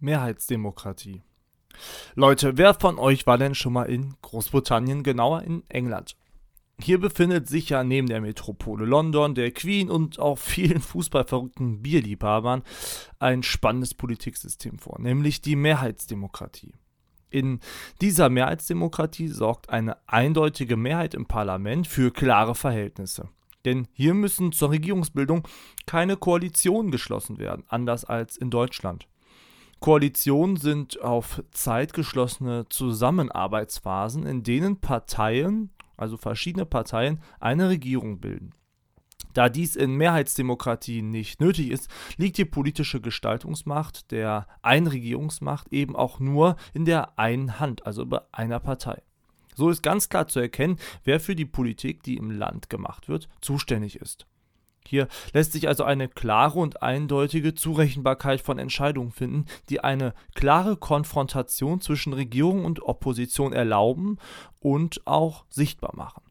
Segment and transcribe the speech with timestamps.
[0.00, 1.22] Mehrheitsdemokratie.
[2.14, 6.16] Leute, wer von euch war denn schon mal in Großbritannien, genauer in England?
[6.82, 12.62] Hier befindet sich ja neben der Metropole London, der Queen und auch vielen fußballverrückten Bierliebhabern
[13.18, 16.72] ein spannendes Politiksystem vor, nämlich die Mehrheitsdemokratie.
[17.28, 17.60] In
[18.00, 23.28] dieser Mehrheitsdemokratie sorgt eine eindeutige Mehrheit im Parlament für klare Verhältnisse.
[23.64, 25.46] Denn hier müssen zur Regierungsbildung
[25.86, 29.06] keine Koalitionen geschlossen werden, anders als in Deutschland.
[29.80, 38.52] Koalitionen sind auf Zeit geschlossene Zusammenarbeitsphasen, in denen Parteien, also verschiedene Parteien, eine Regierung bilden.
[39.32, 41.88] Da dies in Mehrheitsdemokratien nicht nötig ist,
[42.18, 48.20] liegt die politische Gestaltungsmacht der Einregierungsmacht eben auch nur in der einen Hand, also bei
[48.32, 49.02] einer Partei.
[49.54, 53.28] So ist ganz klar zu erkennen, wer für die Politik, die im Land gemacht wird,
[53.40, 54.26] zuständig ist.
[54.86, 60.76] Hier lässt sich also eine klare und eindeutige Zurechenbarkeit von Entscheidungen finden, die eine klare
[60.76, 64.18] Konfrontation zwischen Regierung und Opposition erlauben
[64.58, 66.22] und auch sichtbar machen.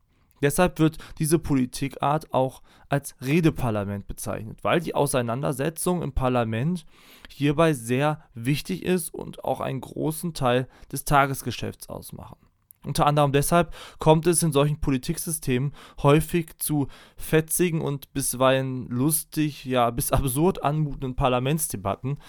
[0.42, 6.86] Deshalb wird diese Politikart auch als Redeparlament bezeichnet, weil die Auseinandersetzung im Parlament
[7.30, 12.38] hierbei sehr wichtig ist und auch einen großen Teil des Tagesgeschäfts ausmachen.
[12.86, 19.90] Unter anderem deshalb kommt es in solchen Politiksystemen häufig zu fetzigen und bisweilen lustig, ja
[19.90, 22.20] bis absurd anmutenden Parlamentsdebatten.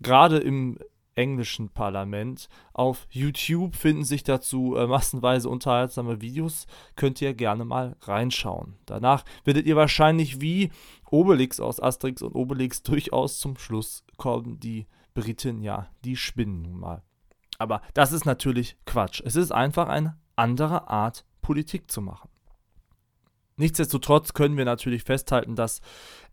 [0.00, 0.78] Gerade im
[1.14, 2.48] englischen Parlament.
[2.72, 6.66] Auf YouTube finden sich dazu äh, massenweise unterhaltsame Videos.
[6.96, 8.76] Könnt ihr gerne mal reinschauen.
[8.86, 10.70] Danach werdet ihr wahrscheinlich wie
[11.10, 14.58] Obelix aus Asterix und Obelix durchaus zum Schluss kommen.
[14.60, 17.02] Die Briten, ja, die spinnen nun mal.
[17.62, 19.22] Aber das ist natürlich Quatsch.
[19.24, 22.28] Es ist einfach eine andere Art, Politik zu machen.
[23.56, 25.80] Nichtsdestotrotz können wir natürlich festhalten, dass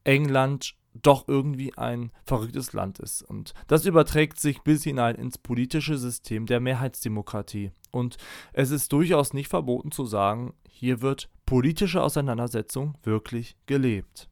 [0.03, 3.21] England doch irgendwie ein verrücktes Land ist.
[3.21, 7.73] Und das überträgt sich bis hinein ins politische System der Mehrheitsdemokratie.
[7.91, 8.17] Und
[8.51, 14.27] es ist durchaus nicht verboten zu sagen, hier wird politische Auseinandersetzung wirklich gelebt.